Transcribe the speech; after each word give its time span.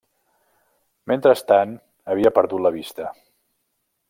Mentrestant, 1.11 1.77
havia 2.15 2.35
perdut 2.39 2.67
la 2.69 2.73
vista. 2.81 3.13